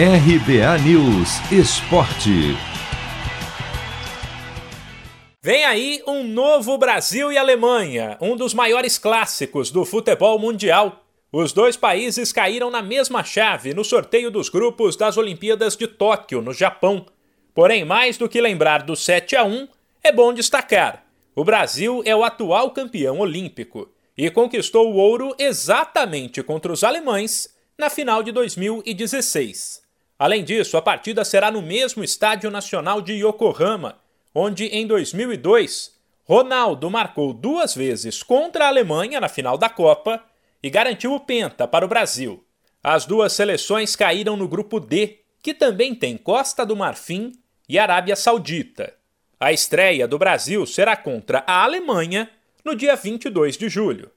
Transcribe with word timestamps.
RBA 0.00 0.78
News 0.84 1.40
Esporte. 1.50 2.56
Vem 5.42 5.64
aí 5.64 6.00
um 6.06 6.22
novo 6.22 6.78
Brasil 6.78 7.32
e 7.32 7.36
Alemanha, 7.36 8.16
um 8.20 8.36
dos 8.36 8.54
maiores 8.54 8.96
clássicos 8.96 9.72
do 9.72 9.84
futebol 9.84 10.38
mundial. 10.38 11.04
Os 11.32 11.52
dois 11.52 11.76
países 11.76 12.30
caíram 12.30 12.70
na 12.70 12.80
mesma 12.80 13.24
chave 13.24 13.74
no 13.74 13.82
sorteio 13.82 14.30
dos 14.30 14.48
grupos 14.48 14.94
das 14.94 15.16
Olimpíadas 15.16 15.76
de 15.76 15.88
Tóquio, 15.88 16.40
no 16.40 16.52
Japão. 16.52 17.04
Porém, 17.52 17.84
mais 17.84 18.16
do 18.16 18.28
que 18.28 18.40
lembrar 18.40 18.84
do 18.84 18.94
7 18.94 19.34
a 19.34 19.42
1, 19.42 19.66
é 20.04 20.12
bom 20.12 20.32
destacar: 20.32 21.04
o 21.34 21.42
Brasil 21.42 22.02
é 22.04 22.14
o 22.14 22.22
atual 22.22 22.70
campeão 22.70 23.18
olímpico 23.18 23.90
e 24.16 24.30
conquistou 24.30 24.92
o 24.92 24.96
ouro 24.96 25.34
exatamente 25.36 26.40
contra 26.40 26.72
os 26.72 26.84
alemães 26.84 27.52
na 27.76 27.90
final 27.90 28.22
de 28.22 28.30
2016. 28.30 29.87
Além 30.18 30.42
disso, 30.42 30.76
a 30.76 30.82
partida 30.82 31.24
será 31.24 31.50
no 31.50 31.62
mesmo 31.62 32.02
Estádio 32.02 32.50
Nacional 32.50 33.00
de 33.00 33.12
Yokohama, 33.12 33.98
onde 34.34 34.64
em 34.66 34.86
2002 34.86 35.96
Ronaldo 36.24 36.90
marcou 36.90 37.32
duas 37.32 37.74
vezes 37.74 38.22
contra 38.22 38.66
a 38.66 38.68
Alemanha 38.68 39.20
na 39.20 39.28
final 39.28 39.56
da 39.56 39.70
Copa 39.70 40.22
e 40.62 40.68
garantiu 40.68 41.14
o 41.14 41.20
penta 41.20 41.66
para 41.66 41.84
o 41.84 41.88
Brasil. 41.88 42.44
As 42.82 43.06
duas 43.06 43.32
seleções 43.32 43.96
caíram 43.96 44.36
no 44.36 44.48
grupo 44.48 44.80
D, 44.80 45.20
que 45.42 45.54
também 45.54 45.94
tem 45.94 46.16
Costa 46.16 46.66
do 46.66 46.76
Marfim 46.76 47.32
e 47.68 47.78
Arábia 47.78 48.16
Saudita. 48.16 48.92
A 49.40 49.52
estreia 49.52 50.08
do 50.08 50.18
Brasil 50.18 50.66
será 50.66 50.96
contra 50.96 51.44
a 51.46 51.62
Alemanha 51.62 52.28
no 52.64 52.74
dia 52.74 52.96
22 52.96 53.56
de 53.56 53.68
julho. 53.68 54.10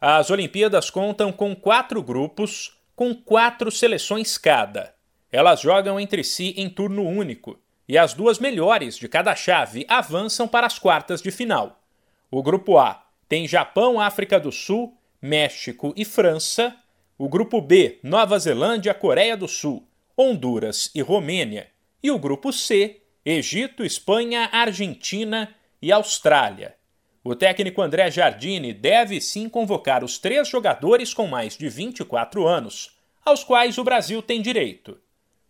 As 0.00 0.30
Olimpíadas 0.30 0.88
contam 0.88 1.32
com 1.32 1.54
quatro 1.54 2.00
grupos, 2.00 2.78
com 2.94 3.12
quatro 3.12 3.70
seleções 3.70 4.38
cada. 4.38 4.94
Elas 5.30 5.60
jogam 5.60 6.00
entre 6.00 6.24
si 6.24 6.54
em 6.56 6.70
turno 6.70 7.06
único, 7.06 7.58
e 7.88 7.96
as 7.96 8.14
duas 8.14 8.38
melhores 8.38 8.96
de 8.96 9.08
cada 9.08 9.34
chave 9.34 9.84
avançam 9.88 10.46
para 10.46 10.66
as 10.66 10.78
quartas 10.78 11.22
de 11.22 11.30
final. 11.30 11.82
O 12.30 12.42
grupo 12.42 12.78
A 12.78 13.06
tem 13.28 13.46
Japão, 13.48 14.00
África 14.00 14.38
do 14.40 14.52
Sul, 14.52 14.96
México 15.20 15.92
e 15.96 16.04
França. 16.04 16.76
O 17.16 17.28
grupo 17.28 17.60
B, 17.60 17.98
Nova 18.02 18.38
Zelândia, 18.38 18.94
Coreia 18.94 19.36
do 19.36 19.48
Sul, 19.48 19.86
Honduras 20.16 20.90
e 20.94 21.02
Romênia. 21.02 21.68
E 22.02 22.10
o 22.10 22.18
grupo 22.18 22.52
C, 22.52 23.02
Egito, 23.24 23.84
Espanha, 23.84 24.48
Argentina 24.52 25.54
e 25.82 25.90
Austrália. 25.90 26.76
O 27.24 27.34
técnico 27.34 27.82
André 27.82 28.10
Jardine 28.10 28.72
deve 28.72 29.20
sim 29.20 29.48
convocar 29.48 30.04
os 30.04 30.18
três 30.18 30.48
jogadores 30.48 31.12
com 31.12 31.26
mais 31.26 31.56
de 31.56 31.68
24 31.68 32.46
anos, 32.46 32.96
aos 33.24 33.42
quais 33.42 33.76
o 33.76 33.84
Brasil 33.84 34.22
tem 34.22 34.40
direito. 34.40 34.98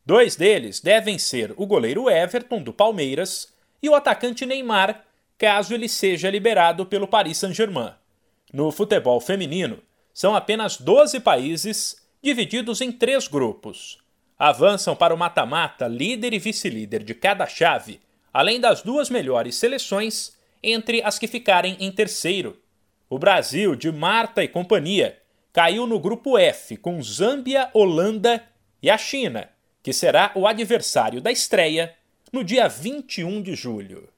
Dois 0.09 0.37
deles 0.37 0.81
devem 0.81 1.19
ser 1.19 1.53
o 1.59 1.67
goleiro 1.67 2.09
Everton, 2.09 2.63
do 2.63 2.73
Palmeiras, 2.73 3.53
e 3.83 3.91
o 3.91 3.95
atacante 3.95 4.47
Neymar, 4.47 5.05
caso 5.37 5.75
ele 5.75 5.87
seja 5.87 6.31
liberado 6.31 6.87
pelo 6.87 7.07
Paris 7.07 7.37
Saint-Germain. 7.37 7.93
No 8.51 8.73
futebol 8.73 9.21
feminino, 9.21 9.83
são 10.15 10.35
apenas 10.35 10.79
12 10.79 11.21
países 11.21 12.09
divididos 12.23 12.81
em 12.81 12.91
três 12.91 13.29
grupos. 13.29 13.99
Avançam 14.39 14.97
para 14.97 15.13
o 15.15 15.19
mata-mata 15.19 15.87
líder 15.87 16.33
e 16.33 16.39
vice-líder 16.39 17.03
de 17.03 17.13
cada 17.13 17.47
chave, 17.47 18.01
além 18.33 18.59
das 18.59 18.81
duas 18.81 19.11
melhores 19.11 19.57
seleções 19.57 20.33
entre 20.63 21.03
as 21.03 21.19
que 21.19 21.27
ficarem 21.27 21.77
em 21.79 21.93
terceiro. 21.93 22.59
O 23.11 23.19
Brasil, 23.19 23.77
de 23.77 23.93
Marta 23.93 24.43
e 24.43 24.49
companhia, 24.49 25.19
caiu 25.53 25.87
no 25.87 26.01
grupo 26.01 26.39
F 26.39 26.79
com 26.79 27.03
Zâmbia, 27.03 27.69
Holanda 27.75 28.43
e 28.83 28.89
a 28.89 28.97
China, 28.97 29.51
que 29.83 29.93
será 29.93 30.33
o 30.35 30.47
adversário 30.47 31.21
da 31.21 31.31
estreia 31.31 31.95
no 32.33 32.45
dia 32.45 32.69
21 32.69 33.43
de 33.43 33.55
julho. 33.55 34.09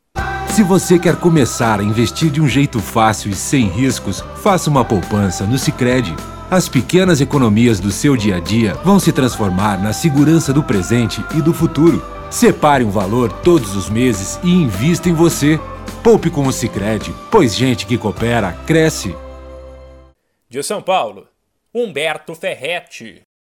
Se 0.50 0.64
você 0.64 0.98
quer 0.98 1.16
começar 1.16 1.80
a 1.80 1.82
investir 1.82 2.30
de 2.30 2.40
um 2.40 2.48
jeito 2.48 2.80
fácil 2.80 3.30
e 3.30 3.34
sem 3.34 3.68
riscos, 3.68 4.20
faça 4.42 4.68
uma 4.68 4.84
poupança 4.84 5.46
no 5.46 5.56
Sicredi. 5.56 6.14
As 6.50 6.68
pequenas 6.68 7.20
economias 7.20 7.78
do 7.78 7.92
seu 7.92 8.16
dia 8.16 8.36
a 8.36 8.40
dia 8.40 8.74
vão 8.74 8.98
se 8.98 9.12
transformar 9.12 9.80
na 9.80 9.92
segurança 9.92 10.52
do 10.52 10.62
presente 10.62 11.24
e 11.36 11.40
do 11.40 11.54
futuro. 11.54 12.04
Separe 12.30 12.82
um 12.82 12.90
valor 12.90 13.32
todos 13.42 13.76
os 13.76 13.88
meses 13.88 14.40
e 14.42 14.50
invista 14.50 15.08
em 15.08 15.14
você. 15.14 15.58
Poupe 16.02 16.28
com 16.28 16.46
o 16.46 16.52
Sicredi, 16.52 17.14
pois 17.30 17.54
gente 17.54 17.86
que 17.86 17.96
coopera 17.96 18.52
cresce. 18.66 19.14
De 20.48 20.62
São 20.64 20.82
Paulo, 20.82 21.28
Humberto 21.72 22.34
Ferretti. 22.34 23.22